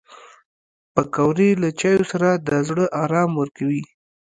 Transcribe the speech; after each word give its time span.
پکورې 0.93 1.49
له 1.61 1.69
چایو 1.79 2.03
سره 2.11 2.29
د 2.47 2.49
زړه 2.67 2.85
ارام 3.03 3.31
ورکوي 3.41 3.83